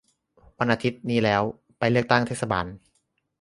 [0.59, 1.41] วันอาทิตย์นี้แล้ว!
[1.79, 2.65] ไปเลือกตั้งเทศบาล